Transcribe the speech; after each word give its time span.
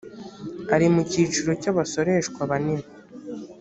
ari 0.75 0.87
mu 0.93 1.01
cyiciro 1.11 1.51
cy 1.61 1.69
abasoreshwa 1.71 2.39
banini 2.49 2.85